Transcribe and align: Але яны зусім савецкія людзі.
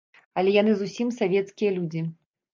Але 0.41 0.53
яны 0.55 0.73
зусім 0.79 1.13
савецкія 1.19 1.77
людзі. 1.79 2.05